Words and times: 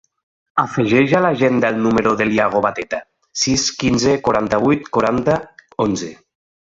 Afegeix 0.61 1.11
a 1.17 1.19
l'agenda 1.25 1.69
el 1.73 1.77
número 1.83 2.13
de 2.21 2.27
l'Iago 2.29 2.61
Beteta: 2.67 3.01
sis, 3.45 3.67
quinze, 3.83 4.15
quaranta-vuit, 4.29 4.89
quaranta, 4.97 5.37
onze. 5.87 6.11